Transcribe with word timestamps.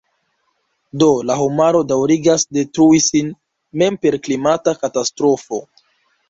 Do 1.01 1.09
la 1.31 1.35
homaro 1.41 1.81
daŭrigas 1.91 2.45
detrui 2.59 3.03
sin 3.09 3.29
mem 3.83 4.01
per 4.07 4.19
klimata 4.29 4.75
katastrofo. 4.87 5.63